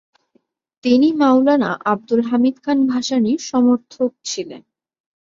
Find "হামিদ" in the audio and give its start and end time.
2.29-2.55